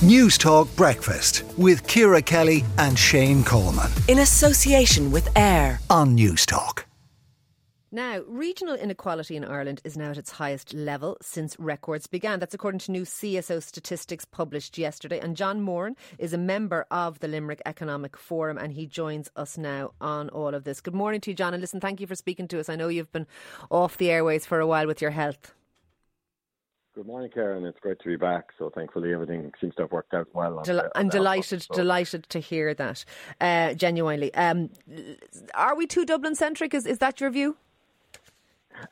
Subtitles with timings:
[0.00, 3.90] Newstalk Breakfast with Ciara Kelly and Shane Coleman.
[4.08, 6.84] In association with AIR on Newstalk.
[7.92, 12.40] Now, regional inequality in Ireland is now at its highest level since records began.
[12.40, 15.18] That's according to new CSO statistics published yesterday.
[15.18, 19.58] And John Moran is a member of the Limerick Economic Forum and he joins us
[19.58, 20.80] now on all of this.
[20.80, 21.52] Good morning to you, John.
[21.52, 22.70] And listen, thank you for speaking to us.
[22.70, 23.26] I know you've been
[23.70, 25.52] off the airways for a while with your health.
[27.00, 27.64] Good morning, Karen.
[27.64, 28.50] It's great to be back.
[28.58, 30.60] So thankfully, everything seems to have worked out well.
[30.62, 31.72] Del- I'm delighted, so.
[31.72, 33.06] delighted to hear that.
[33.40, 34.68] Uh, genuinely, um,
[35.54, 36.74] are we too Dublin centric?
[36.74, 37.56] Is is that your view?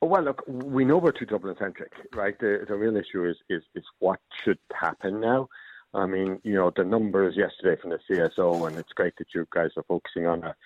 [0.00, 2.36] Well, look, we know we're too Dublin centric, right?
[2.40, 5.48] The, the real issue is, is, is what should happen now.
[5.94, 9.46] I mean, you know, the numbers yesterday from the CSO, and it's great that you
[9.54, 10.56] guys are focusing on it,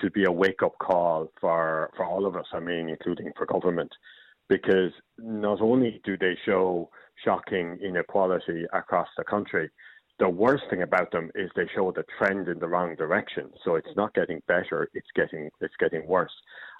[0.00, 3.46] should be a wake up call for, for all of us, I mean, including for
[3.46, 3.90] government,
[4.48, 6.90] because not only do they show
[7.24, 9.70] shocking inequality across the country,
[10.18, 13.50] the worst thing about them is they show the trend in the wrong direction.
[13.64, 16.32] So it's not getting better; it's getting it's getting worse.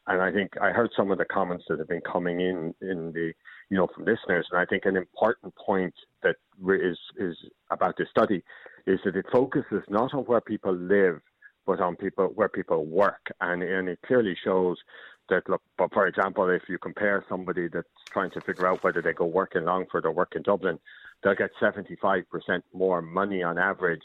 [0.06, 3.12] And I think I heard some of the comments that have been coming in in
[3.12, 3.32] the
[3.70, 6.36] you know from listeners, and I think an important point that
[6.68, 7.36] is is
[7.70, 8.44] about this study
[8.86, 11.20] is that it focuses not on where people live,
[11.66, 14.76] but on people where people work, and and it clearly shows
[15.28, 15.62] that look.
[15.78, 19.26] But for example, if you compare somebody that's trying to figure out whether they go
[19.26, 20.78] work in Longford or work in Dublin,
[21.22, 22.24] they'll get 75%
[22.72, 24.02] more money on average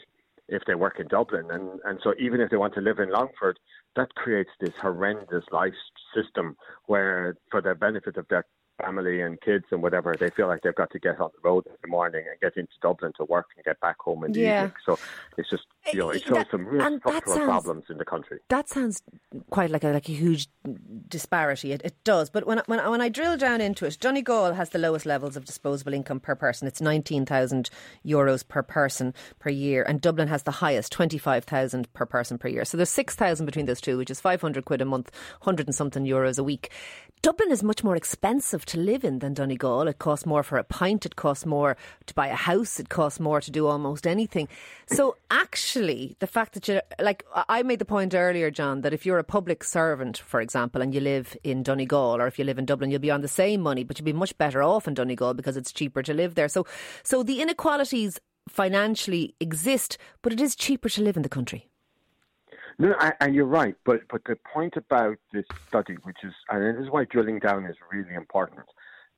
[0.48, 1.46] if they work in Dublin.
[1.50, 3.58] And, and so even if they want to live in Longford,
[3.96, 5.74] that creates this horrendous life
[6.14, 8.44] system where, for the benefit of their
[8.82, 11.66] family and kids and whatever, they feel like they've got to get on the road
[11.66, 14.40] in the morning and get into Dublin to work and get back home in the
[14.40, 14.64] yeah.
[14.64, 14.76] evening.
[14.84, 14.98] So
[15.36, 18.38] it's just you know it shows that, some real structural sounds, problems in the country.
[18.48, 19.02] That sounds
[19.50, 20.48] quite like a like a huge
[21.08, 21.72] disparity.
[21.72, 24.78] It, it does, but when when when I drill down into it, Donegal has the
[24.78, 26.68] lowest levels of disposable income per person.
[26.68, 27.70] It's nineteen thousand
[28.04, 32.38] euros per person per year, and Dublin has the highest, twenty five thousand per person
[32.38, 32.64] per year.
[32.64, 35.10] So there's six thousand between those two, which is five hundred quid a month,
[35.42, 36.70] hundred and something euros a week.
[37.22, 39.88] Dublin is much more expensive to live in than Donegal.
[39.88, 41.04] It costs more for a pint.
[41.04, 41.76] It costs more
[42.06, 42.80] to buy a house.
[42.80, 44.48] It costs more to do almost anything.
[44.86, 49.04] So actually, the fact that you like, I made the point earlier, John, that if
[49.04, 52.58] you're a public servant, for example, and you live in Donegal, or if you live
[52.58, 54.94] in Dublin, you'll be on the same money, but you'll be much better off in
[54.94, 56.48] Donegal because it's cheaper to live there.
[56.48, 56.66] So,
[57.02, 61.68] so the inequalities financially exist, but it is cheaper to live in the country.
[62.78, 66.84] No, and you're right, but but the point about this study, which is and this
[66.84, 68.64] is why drilling down is really important,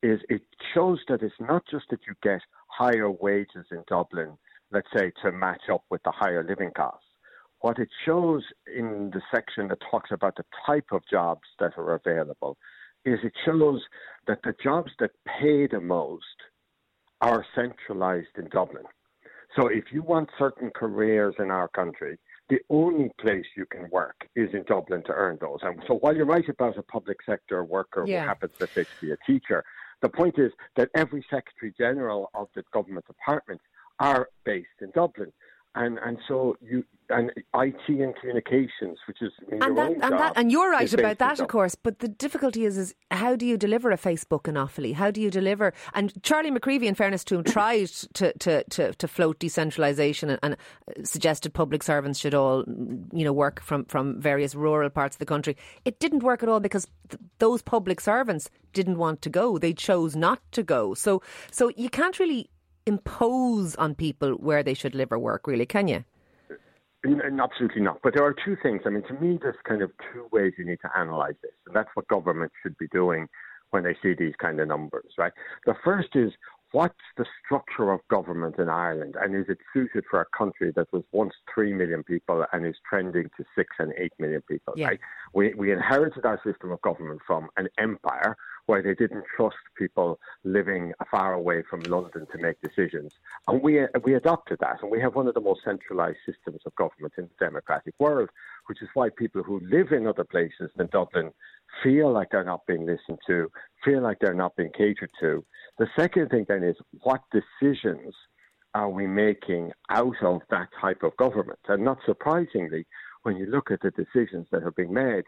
[0.02, 0.42] is it
[0.74, 4.36] shows that it's not just that you get higher wages in Dublin,
[4.72, 7.06] let's say, to match up with the higher living costs.
[7.60, 11.94] What it shows in the section that talks about the type of jobs that are
[11.94, 12.56] available
[13.04, 13.82] is it shows
[14.26, 16.24] that the jobs that pay the most
[17.20, 18.84] are centralised in Dublin.
[19.56, 22.18] So if you want certain careers in our country,
[22.48, 25.58] the only place you can work is in Dublin to earn those.
[25.62, 28.22] And so while you're right about a public sector worker yeah.
[28.22, 29.64] who happens to be a teacher,
[30.00, 33.62] the point is that every Secretary General of the government departments
[34.02, 35.32] are based in Dublin
[35.74, 40.50] and and so you and IT and communications, which is and that, and, that, and
[40.50, 41.74] you're right about that, of course.
[41.74, 44.94] But the difficulty is, is how do you deliver a Facebook in Offaly?
[44.94, 45.74] How do you deliver?
[45.92, 50.38] And Charlie McCreevy, in fairness to him, tried to to to, to float decentralisation and,
[50.42, 52.64] and, suggested public servants should all
[53.12, 55.56] you know work from from various rural parts of the country.
[55.84, 59.58] It didn't work at all because th- those public servants didn't want to go.
[59.58, 60.94] They chose not to go.
[60.94, 62.48] So so you can't really
[62.86, 66.04] impose on people where they should live or work, really, can you?
[67.04, 67.98] Absolutely not.
[68.02, 68.82] But there are two things.
[68.86, 71.74] I mean, to me, there's kind of two ways you need to analyze this, and
[71.74, 73.26] that's what government should be doing
[73.70, 75.32] when they see these kind of numbers, right?
[75.66, 76.30] The first is
[76.72, 80.92] what's the structure of government in Ireland, and is it suited for a country that
[80.92, 84.74] was once three million people and is trending to six and eight million people?
[84.76, 84.88] Yeah.
[84.88, 85.00] Right?
[85.32, 90.18] We we inherited our system of government from an empire where they didn't trust people
[90.44, 93.12] living far away from London to make decisions.
[93.48, 96.74] And we, we adopted that, and we have one of the most centralised systems of
[96.76, 98.30] government in the democratic world,
[98.66, 101.32] which is why people who live in other places than Dublin
[101.82, 103.50] feel like they're not being listened to,
[103.84, 105.44] feel like they're not being catered to.
[105.78, 108.14] The second thing then is what decisions
[108.74, 111.58] are we making out of that type of government?
[111.68, 112.86] And not surprisingly,
[113.22, 115.24] when you look at the decisions that are being made,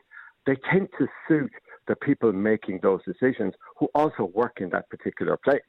[0.47, 1.53] they tend to suit
[1.87, 5.61] the people making those decisions who also work in that particular place,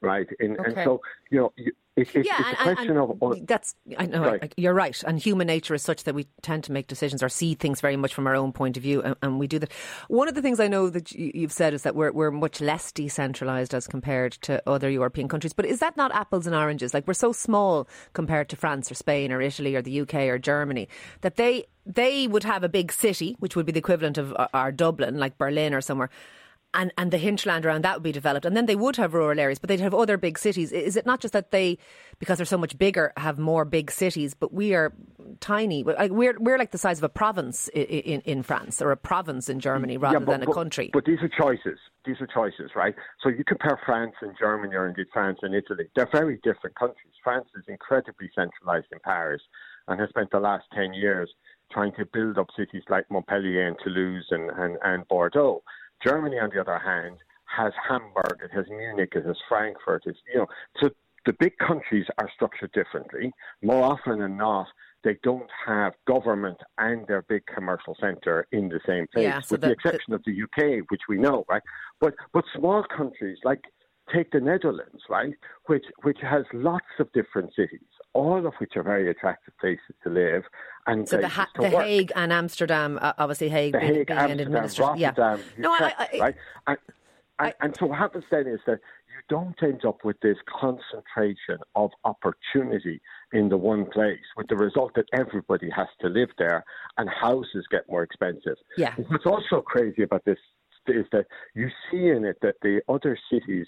[0.00, 0.26] right?
[0.40, 0.64] In, okay.
[0.66, 1.00] And so,
[1.30, 1.52] you know,
[1.96, 3.22] It, it, yeah, it's and, a question and of.
[3.22, 4.52] Oh, that's I know right.
[4.56, 7.54] you're right, and human nature is such that we tend to make decisions or see
[7.54, 9.70] things very much from our own point of view, and, and we do that.
[10.08, 12.90] One of the things I know that you've said is that we're we're much less
[12.90, 15.52] decentralised as compared to other European countries.
[15.52, 16.94] But is that not apples and oranges?
[16.94, 20.38] Like we're so small compared to France or Spain or Italy or the UK or
[20.38, 20.88] Germany
[21.20, 24.48] that they they would have a big city, which would be the equivalent of uh,
[24.52, 26.10] our Dublin, like Berlin or somewhere
[26.74, 28.44] and, and the hinterland around that would be developed.
[28.44, 30.72] And then they would have rural areas, but they'd have other big cities.
[30.72, 31.78] Is it not just that they,
[32.18, 34.92] because they're so much bigger, have more big cities, but we are
[35.40, 35.84] tiny?
[35.84, 39.60] We're, we're like the size of a province in, in France or a province in
[39.60, 40.90] Germany rather yeah, but, than a country.
[40.92, 41.78] But, but these are choices.
[42.04, 42.94] These are choices, right?
[43.22, 45.84] So you compare France and Germany or indeed France and Italy.
[45.94, 47.12] They're very different countries.
[47.22, 49.40] France is incredibly centralised in Paris
[49.88, 51.30] and has spent the last 10 years
[51.72, 55.62] trying to build up cities like Montpellier and Toulouse and, and, and Bordeaux.
[56.02, 60.02] Germany, on the other hand, has Hamburg, it has Munich, it has Frankfurt.
[60.06, 60.46] It's, you know,
[60.80, 60.90] so
[61.26, 63.32] the big countries are structured differently.
[63.62, 64.66] More often than not,
[65.04, 69.54] they don't have government and their big commercial centre in the same place, yeah, so
[69.54, 71.62] with the, the exception the, of the UK, which we know, right?
[72.00, 73.60] But but small countries like
[74.12, 75.34] take the Netherlands, right,
[75.66, 77.80] which which has lots of different cities,
[78.12, 80.44] all of which are very attractive places to live.
[80.86, 84.70] And so the, ha- the Hague and Amsterdam, uh, obviously Hague, the Hague, being Amsterdam,
[84.78, 85.44] Rotterdam, yeah.
[85.58, 86.34] no, I, I, right,
[86.66, 86.78] and,
[87.38, 91.58] and, and so what happens then is that you don't end up with this concentration
[91.74, 93.00] of opportunity
[93.32, 96.64] in the one place, with the result that everybody has to live there
[96.98, 98.56] and houses get more expensive.
[98.76, 98.94] Yeah.
[99.08, 100.38] What's also crazy about this
[100.86, 103.66] is that you see in it that the other cities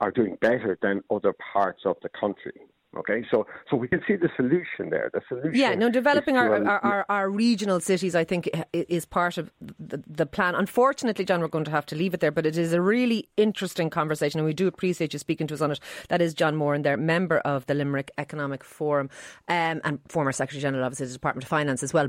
[0.00, 2.60] are doing better than other parts of the country.
[2.96, 5.10] Okay, so so we can see the solution there.
[5.12, 5.54] The solution.
[5.54, 10.02] Yeah, no, developing our, our, our, our, regional cities, I think, is part of the,
[10.06, 10.54] the, plan.
[10.54, 13.28] Unfortunately, John, we're going to have to leave it there, but it is a really
[13.36, 15.80] interesting conversation, and we do appreciate you speaking to us on it.
[16.08, 19.10] That is John Moore, Moran, there, member of the Limerick Economic Forum,
[19.48, 22.08] um, and former Secretary General, of the Department of Finance as well.